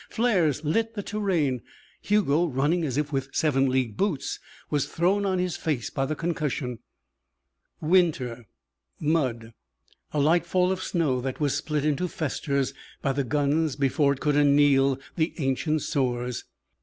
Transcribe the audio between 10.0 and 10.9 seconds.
A light fall of